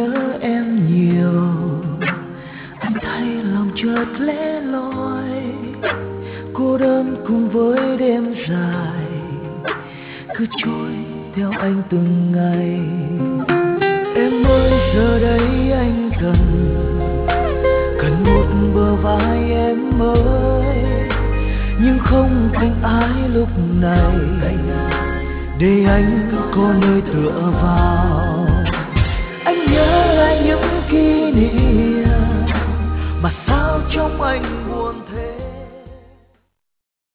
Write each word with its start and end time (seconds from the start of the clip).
nhớ 0.00 0.38
em 0.40 0.86
nhiều. 0.86 1.32
Anh 2.80 2.92
thấy 3.02 3.24
lòng 3.42 3.70
chợt 3.82 4.06
lẻ 4.18 4.60
loi, 4.60 5.42
cô 6.54 6.78
đơn 6.78 7.16
cùng 7.26 7.48
với 7.48 7.96
đêm 7.98 8.34
dài. 8.48 9.06
Cứ 10.36 10.46
trôi 10.64 10.92
theo 11.34 11.50
anh 11.50 11.82
từng 11.90 12.32
ngày. 12.32 12.80
Em 14.14 14.44
ơi, 14.44 14.72
giờ 14.94 15.18
đây 15.18 15.72
anh 15.72 16.10
cần 16.20 16.36
cần 18.00 18.24
một 18.24 18.46
bờ 18.74 18.94
vai 18.94 19.52
em 19.52 20.02
ơi 20.02 20.76
nhưng 21.82 21.98
không 22.04 22.50
tình 22.60 22.74
ai 22.82 23.28
lúc 23.34 23.48
này, 23.80 24.56
để 25.58 25.84
anh 25.88 26.30
có 26.54 26.74
nơi 26.80 27.02
tựa 27.12 27.52
vào. 27.62 27.99
nghĩa 31.40 32.06
mà 33.22 33.32
sao 33.46 33.80
trong 33.94 34.22
anh 34.22 34.68
buồn 34.68 34.94
thế? 35.12 35.29